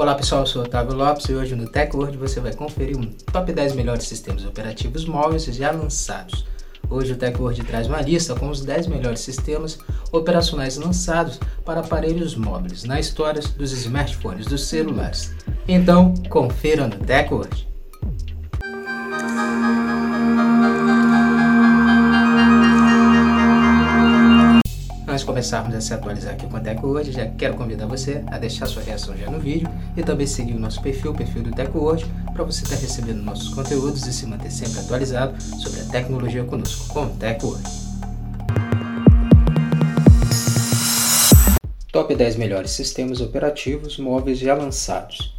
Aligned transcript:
Olá 0.00 0.14
pessoal, 0.14 0.40
eu 0.40 0.46
sou 0.46 0.62
Otávio 0.62 0.96
Lopes 0.96 1.26
e 1.26 1.34
hoje 1.34 1.54
no 1.54 1.68
TechWord 1.68 2.16
você 2.16 2.40
vai 2.40 2.54
conferir 2.54 2.96
um 2.96 3.04
top 3.30 3.52
10 3.52 3.74
melhores 3.74 4.04
sistemas 4.04 4.46
operativos 4.46 5.04
móveis 5.04 5.44
já 5.44 5.70
lançados. 5.70 6.46
Hoje 6.88 7.12
o 7.12 7.16
TechWord 7.16 7.62
traz 7.64 7.86
uma 7.86 8.00
lista 8.00 8.34
com 8.34 8.48
os 8.48 8.64
10 8.64 8.86
melhores 8.86 9.20
sistemas 9.20 9.78
operacionais 10.10 10.78
lançados 10.78 11.38
para 11.66 11.80
aparelhos 11.80 12.34
móveis 12.34 12.82
na 12.84 12.98
história 12.98 13.42
dos 13.58 13.72
smartphones, 13.72 14.46
dos 14.46 14.64
celulares. 14.64 15.34
Então, 15.68 16.14
confira 16.30 16.86
no 16.86 16.96
TechWord. 16.96 17.68
Antes 25.10 25.20
de 25.22 25.26
começarmos 25.26 25.74
a 25.74 25.80
se 25.80 25.92
atualizar 25.92 26.34
aqui 26.34 26.46
com 26.46 26.56
a 26.56 26.60
Teco 26.60 26.86
hoje, 26.86 27.10
já 27.10 27.26
quero 27.26 27.54
convidar 27.54 27.84
você 27.84 28.22
a 28.28 28.38
deixar 28.38 28.66
sua 28.66 28.82
reação 28.82 29.16
já 29.16 29.28
no 29.28 29.40
vídeo 29.40 29.68
e 29.96 30.02
também 30.02 30.26
seguir 30.26 30.54
o 30.54 30.58
nosso 30.58 30.80
perfil, 30.82 31.12
o 31.12 31.14
perfil 31.14 31.42
do 31.42 31.50
Teco 31.50 31.78
hoje, 31.78 32.06
para 32.32 32.44
você 32.44 32.62
estar 32.62 32.76
recebendo 32.76 33.22
nossos 33.22 33.52
conteúdos 33.54 34.06
e 34.06 34.12
se 34.12 34.26
manter 34.26 34.50
sempre 34.50 34.80
atualizado 34.80 35.40
sobre 35.42 35.80
a 35.80 35.84
tecnologia 35.84 36.44
conosco, 36.44 36.92
com 36.92 37.06
o 37.06 37.10
Teco 37.10 37.48
hoje. 37.48 37.90
Top 41.92 42.14
10 42.14 42.36
melhores 42.36 42.70
sistemas 42.70 43.20
operativos 43.20 43.98
móveis 43.98 44.38
já 44.38 44.54
lançados. 44.54 45.34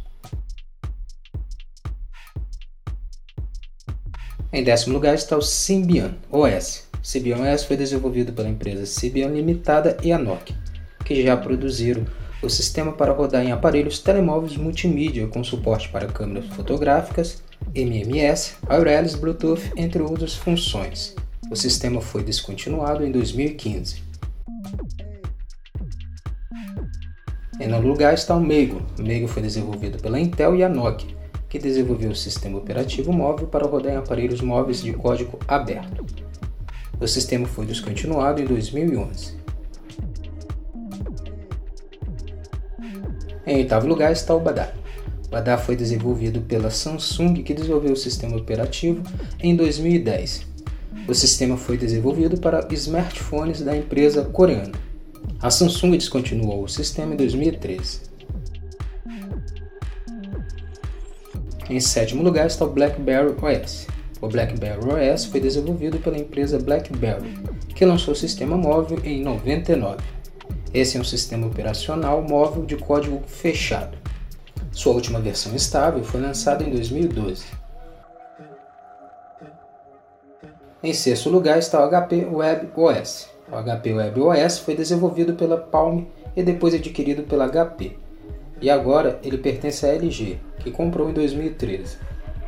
Em 4.52 4.62
décimo 4.62 4.92
lugar 4.92 5.14
está 5.14 5.36
o 5.36 5.40
Symbian 5.40 6.14
OS, 6.30 6.92
Symbian 7.02 7.38
OS 7.38 7.64
foi 7.64 7.76
desenvolvido 7.76 8.32
pela 8.32 8.48
empresa 8.48 8.86
Symbian 8.86 9.28
Limitada 9.28 9.96
e 10.04 10.12
a 10.12 10.18
Nokia, 10.18 10.56
que 11.04 11.20
já 11.20 11.36
produziram 11.36 12.06
o 12.42 12.50
sistema 12.50 12.92
para 12.92 13.12
rodar 13.12 13.44
em 13.44 13.52
aparelhos 13.52 14.00
telemóveis 14.00 14.56
multimídia 14.56 15.28
com 15.28 15.44
suporte 15.44 15.88
para 15.88 16.08
câmeras 16.08 16.46
fotográficas, 16.46 17.42
MMS, 17.74 18.56
wireless 18.68 19.16
Bluetooth, 19.16 19.72
entre 19.76 20.02
outras 20.02 20.34
funções. 20.34 21.14
O 21.50 21.54
sistema 21.54 22.00
foi 22.00 22.24
descontinuado 22.24 23.04
em 23.04 23.12
2015. 23.12 24.02
Em 27.60 27.68
nono 27.68 27.86
lugar 27.86 28.12
está 28.14 28.34
o 28.34 28.40
Meigo. 28.40 28.82
O 28.98 29.02
Meigo 29.02 29.28
foi 29.28 29.42
desenvolvido 29.42 29.98
pela 30.02 30.18
Intel 30.18 30.56
e 30.56 30.64
a 30.64 30.68
Nokia, 30.68 31.14
que 31.48 31.58
desenvolveu 31.58 32.10
o 32.10 32.16
sistema 32.16 32.58
operativo 32.58 33.12
móvel 33.12 33.46
para 33.46 33.66
rodar 33.66 33.92
em 33.92 33.96
aparelhos 33.96 34.40
móveis 34.40 34.82
de 34.82 34.92
código 34.92 35.38
aberto. 35.46 36.04
O 37.00 37.06
sistema 37.06 37.46
foi 37.46 37.66
descontinuado 37.66 38.42
em 38.42 38.46
2011. 38.46 39.41
Em 43.52 43.56
oitavo 43.56 43.86
lugar 43.86 44.10
está 44.10 44.34
o 44.34 44.40
Badar. 44.40 44.74
O 45.26 45.28
Badar 45.28 45.62
foi 45.62 45.76
desenvolvido 45.76 46.40
pela 46.40 46.70
Samsung, 46.70 47.34
que 47.42 47.52
desenvolveu 47.52 47.92
o 47.92 47.96
sistema 47.96 48.34
operativo 48.34 49.02
em 49.38 49.54
2010. 49.54 50.46
O 51.06 51.12
sistema 51.12 51.58
foi 51.58 51.76
desenvolvido 51.76 52.40
para 52.40 52.66
smartphones 52.70 53.60
da 53.60 53.76
empresa 53.76 54.24
coreana. 54.24 54.72
A 55.38 55.50
Samsung 55.50 55.98
descontinuou 55.98 56.64
o 56.64 56.68
sistema 56.68 57.12
em 57.12 57.16
2013. 57.18 58.00
Em 61.68 61.78
sétimo 61.78 62.22
lugar 62.22 62.46
está 62.46 62.64
o 62.64 62.70
BlackBerry 62.70 63.34
OS. 63.42 63.86
O 64.18 64.28
BlackBerry 64.28 64.80
OS 65.12 65.26
foi 65.26 65.40
desenvolvido 65.40 65.98
pela 65.98 66.16
empresa 66.16 66.58
BlackBerry, 66.58 67.34
que 67.74 67.84
lançou 67.84 68.12
o 68.14 68.16
sistema 68.16 68.56
móvel 68.56 68.98
em 69.04 69.22
99. 69.22 70.21
Esse 70.74 70.96
é 70.96 71.00
um 71.00 71.04
sistema 71.04 71.46
operacional 71.46 72.22
móvel 72.22 72.64
de 72.64 72.76
código 72.76 73.20
fechado. 73.26 73.98
Sua 74.70 74.94
última 74.94 75.20
versão 75.20 75.54
estável 75.54 76.02
foi 76.02 76.18
lançada 76.18 76.64
em 76.64 76.70
2012. 76.70 77.44
Em 80.82 80.94
sexto 80.94 81.28
lugar 81.28 81.58
está 81.58 81.84
o 81.84 81.90
HP 81.90 82.24
Web 82.24 82.68
OS. 82.74 83.28
O 83.50 83.62
HP 83.62 83.92
Web 83.92 84.20
OS 84.20 84.58
foi 84.60 84.74
desenvolvido 84.74 85.34
pela 85.34 85.58
Palm 85.58 86.04
e 86.34 86.42
depois 86.42 86.74
adquirido 86.74 87.24
pela 87.24 87.46
HP. 87.46 87.98
E 88.58 88.70
agora 88.70 89.20
ele 89.22 89.36
pertence 89.36 89.84
à 89.84 89.90
LG, 89.90 90.38
que 90.60 90.70
comprou 90.70 91.10
em 91.10 91.12
2013. 91.12 91.98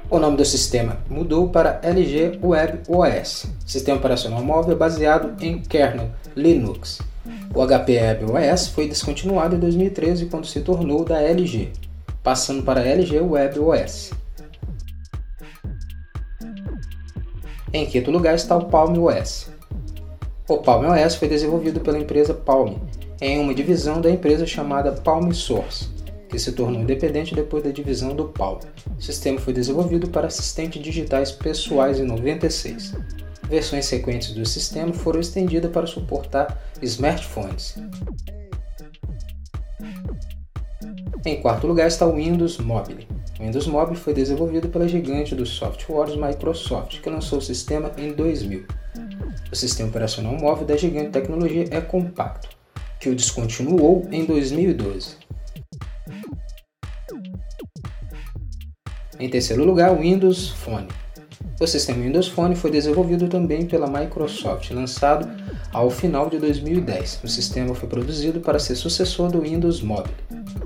O 0.08 0.18
nome 0.18 0.38
do 0.38 0.44
sistema 0.46 0.98
mudou 1.10 1.50
para 1.50 1.78
LG 1.82 2.38
Web 2.42 2.80
OS, 2.88 3.46
sistema 3.66 3.98
operacional 3.98 4.42
móvel 4.42 4.76
baseado 4.76 5.34
em 5.44 5.60
kernel 5.60 6.10
Linux. 6.34 7.00
O 7.54 7.66
HP 7.66 7.92
Web 7.98 8.24
OS 8.32 8.68
foi 8.68 8.88
descontinuado 8.88 9.54
em 9.54 9.58
2013 9.58 10.26
quando 10.26 10.46
se 10.46 10.60
tornou 10.60 11.04
da 11.04 11.22
LG, 11.22 11.72
passando 12.22 12.62
para 12.62 12.84
LG 12.84 13.20
Web 13.20 13.60
OS. 13.60 14.10
Em 17.72 17.86
quinto 17.86 18.10
lugar 18.10 18.34
está 18.34 18.56
o 18.56 18.66
Palm 18.66 18.96
OS. 18.98 19.50
O 20.48 20.58
Palm 20.58 20.86
OS 20.86 21.14
foi 21.14 21.28
desenvolvido 21.28 21.80
pela 21.80 21.98
empresa 21.98 22.34
Palm, 22.34 22.74
em 23.20 23.38
uma 23.38 23.54
divisão 23.54 24.00
da 24.00 24.10
empresa 24.10 24.46
chamada 24.46 24.92
Palm 24.92 25.30
Source 25.32 25.94
que 26.34 26.38
se 26.40 26.50
tornou 26.50 26.80
independente 26.80 27.32
depois 27.32 27.62
da 27.62 27.70
divisão 27.70 28.14
do 28.14 28.24
Palm. 28.24 28.58
O 28.98 29.00
sistema 29.00 29.38
foi 29.38 29.52
desenvolvido 29.52 30.08
para 30.08 30.26
assistentes 30.26 30.82
digitais 30.82 31.30
pessoais 31.30 32.00
em 32.00 32.04
96. 32.04 32.92
Versões 33.54 33.86
sequentes 33.86 34.32
do 34.32 34.44
sistema 34.44 34.92
foram 34.92 35.20
estendidas 35.20 35.70
para 35.70 35.86
suportar 35.86 36.60
smartphones. 36.82 37.76
Em 41.24 41.40
quarto 41.40 41.64
lugar 41.64 41.86
está 41.86 42.04
o 42.04 42.16
Windows 42.16 42.58
Mobile. 42.58 43.06
O 43.38 43.44
Windows 43.44 43.68
Mobile 43.68 43.96
foi 43.96 44.12
desenvolvido 44.12 44.68
pela 44.70 44.88
gigante 44.88 45.36
dos 45.36 45.50
softwares 45.50 46.16
Microsoft, 46.16 47.00
que 47.00 47.08
lançou 47.08 47.38
o 47.38 47.42
sistema 47.42 47.92
em 47.96 48.12
2000. 48.12 48.66
O 49.52 49.54
sistema 49.54 49.88
operacional 49.88 50.34
móvel 50.34 50.66
da 50.66 50.76
gigante 50.76 51.10
tecnologia 51.10 51.68
é 51.70 51.80
compacto, 51.80 52.48
que 52.98 53.08
o 53.08 53.14
descontinuou 53.14 54.04
em 54.10 54.24
2012. 54.24 55.14
Em 59.20 59.30
terceiro 59.30 59.64
lugar, 59.64 59.92
o 59.92 60.00
Windows 60.00 60.48
Phone. 60.48 60.88
O 61.60 61.66
sistema 61.68 62.02
Windows 62.02 62.26
Phone 62.28 62.56
foi 62.56 62.70
desenvolvido 62.70 63.28
também 63.28 63.64
pela 63.64 63.86
Microsoft, 63.86 64.70
lançado 64.72 65.30
ao 65.72 65.88
final 65.88 66.28
de 66.28 66.38
2010. 66.38 67.20
O 67.22 67.28
sistema 67.28 67.74
foi 67.74 67.88
produzido 67.88 68.40
para 68.40 68.58
ser 68.58 68.74
sucessor 68.74 69.30
do 69.30 69.40
Windows 69.40 69.80
Mobile. 69.80 70.14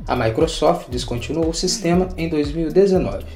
A 0.06 0.16
Microsoft 0.16 0.88
descontinuou 0.88 1.50
o 1.50 1.54
sistema 1.54 2.08
em 2.16 2.28
2019. 2.28 3.26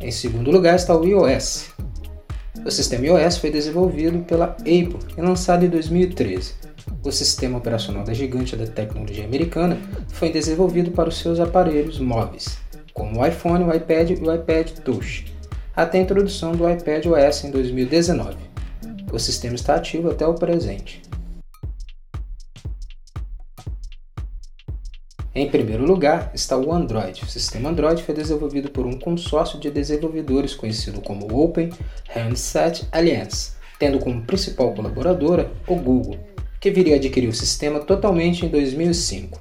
Em 0.00 0.10
segundo 0.10 0.50
lugar 0.50 0.76
está 0.76 0.94
o 0.94 1.06
iOS. 1.06 1.70
O 2.64 2.70
sistema 2.70 3.06
iOS 3.06 3.38
foi 3.38 3.50
desenvolvido 3.50 4.18
pela 4.20 4.46
Apple 4.46 4.98
e 5.16 5.20
lançado 5.22 5.64
em 5.64 5.68
2013. 5.68 6.59
O 7.02 7.10
sistema 7.10 7.56
operacional 7.56 8.04
da 8.04 8.12
gigante 8.12 8.54
da 8.54 8.66
tecnologia 8.66 9.24
americana 9.24 9.78
foi 10.08 10.30
desenvolvido 10.30 10.90
para 10.90 11.08
os 11.08 11.16
seus 11.16 11.40
aparelhos 11.40 11.98
móveis, 11.98 12.58
como 12.92 13.20
o 13.20 13.26
iPhone, 13.26 13.64
o 13.64 13.74
iPad 13.74 14.10
e 14.10 14.14
o 14.14 14.34
iPad 14.34 14.70
Touch, 14.84 15.34
até 15.74 15.98
a 15.98 16.02
introdução 16.02 16.52
do 16.52 16.68
iPad 16.68 17.06
OS 17.06 17.44
em 17.44 17.50
2019. 17.50 18.36
O 19.10 19.18
sistema 19.18 19.54
está 19.54 19.76
ativo 19.76 20.10
até 20.10 20.26
o 20.26 20.34
presente. 20.34 21.00
Em 25.34 25.48
primeiro 25.48 25.86
lugar 25.86 26.30
está 26.34 26.58
o 26.58 26.70
Android. 26.70 27.22
O 27.22 27.26
sistema 27.26 27.70
Android 27.70 28.02
foi 28.02 28.14
desenvolvido 28.14 28.70
por 28.70 28.84
um 28.84 28.98
consórcio 28.98 29.58
de 29.58 29.70
desenvolvedores 29.70 30.54
conhecido 30.54 31.00
como 31.00 31.42
Open 31.42 31.72
Handset 32.14 32.86
Alliance, 32.92 33.52
tendo 33.78 33.98
como 33.98 34.22
principal 34.22 34.74
colaboradora 34.74 35.50
o 35.66 35.76
Google, 35.76 36.18
que 36.60 36.70
viria 36.70 36.94
a 36.94 36.96
adquirir 36.98 37.28
o 37.28 37.32
sistema 37.32 37.80
totalmente 37.80 38.44
em 38.44 38.48
2005. 38.50 39.40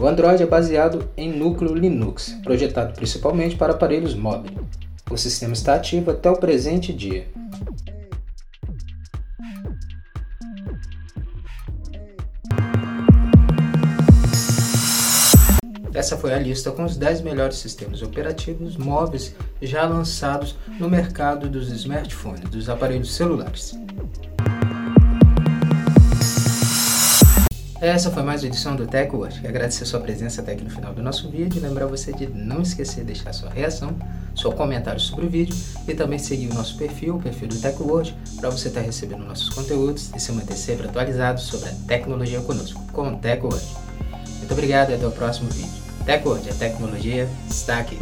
O 0.00 0.06
Android 0.06 0.42
é 0.42 0.46
baseado 0.46 1.10
em 1.16 1.32
núcleo 1.32 1.74
Linux, 1.74 2.38
projetado 2.44 2.94
principalmente 2.94 3.56
para 3.56 3.72
aparelhos 3.72 4.14
móveis. 4.14 4.54
O 5.10 5.16
sistema 5.16 5.52
está 5.52 5.74
ativo 5.74 6.12
até 6.12 6.30
o 6.30 6.36
presente 6.36 6.92
dia. 6.92 7.26
Essa 15.92 16.16
foi 16.16 16.34
a 16.34 16.38
lista 16.38 16.70
com 16.70 16.84
os 16.84 16.96
10 16.96 17.22
melhores 17.22 17.56
sistemas 17.56 18.02
operativos 18.02 18.76
móveis 18.76 19.34
já 19.62 19.86
lançados 19.86 20.56
no 20.78 20.88
mercado 20.88 21.48
dos 21.48 21.70
smartphones, 21.70 22.50
dos 22.50 22.68
aparelhos 22.68 23.14
celulares. 23.14 23.78
Essa 27.80 28.10
foi 28.10 28.22
mais 28.22 28.42
uma 28.42 28.48
edição 28.48 28.76
do 28.76 28.86
Tech 28.86 29.14
Word. 29.14 29.46
Agradecer 29.46 29.84
sua 29.84 30.00
presença 30.00 30.40
até 30.40 30.52
aqui 30.52 30.64
no 30.64 30.70
final 30.70 30.94
do 30.94 31.02
nosso 31.02 31.28
vídeo 31.28 31.60
lembrar 31.60 31.86
você 31.86 32.12
de 32.12 32.26
não 32.28 32.62
esquecer 32.62 33.00
de 33.00 33.06
deixar 33.06 33.32
sua 33.32 33.50
reação, 33.50 33.96
seu 34.34 34.52
comentário 34.52 35.00
sobre 35.00 35.26
o 35.26 35.28
vídeo 35.28 35.54
e 35.86 35.94
também 35.94 36.18
seguir 36.18 36.50
o 36.50 36.54
nosso 36.54 36.78
perfil, 36.78 37.16
o 37.16 37.20
perfil 37.20 37.48
do 37.48 37.60
Tech 37.60 37.80
Word, 37.82 38.16
para 38.40 38.48
você 38.48 38.68
estar 38.68 38.80
recebendo 38.80 39.24
nossos 39.24 39.50
conteúdos 39.50 40.10
e 40.14 40.20
se 40.20 40.32
manter 40.32 40.56
sempre 40.56 40.86
atualizado 40.86 41.40
sobre 41.40 41.68
a 41.68 41.72
tecnologia 41.86 42.40
conosco, 42.40 42.80
com 42.92 43.12
o 43.12 43.16
Tech 43.18 43.42
Word. 43.44 43.64
Muito 44.38 44.52
obrigado 44.52 44.90
e 44.90 44.94
até 44.94 45.06
o 45.06 45.12
próximo 45.12 45.50
vídeo. 45.50 45.84
TechWord, 46.04 46.50
a 46.50 46.54
tecnologia 46.54 47.28
está 47.48 47.78
aqui. 47.78 47.98